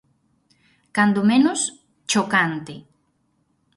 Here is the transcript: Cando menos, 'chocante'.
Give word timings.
Cando 0.95 1.19
menos, 1.31 1.59
'chocante'. 2.07 2.75